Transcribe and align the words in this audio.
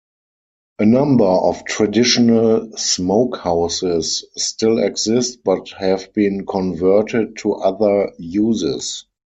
A 0.79 0.85
number 0.87 1.25
of 1.27 1.63
traditional 1.65 2.71
smokehouses 2.75 4.25
still 4.35 4.79
exist 4.79 5.43
but 5.43 5.69
have 5.77 6.11
been 6.13 6.43
converted 6.47 7.37
to 7.37 7.53
other 7.53 8.11
uses. 8.17 9.05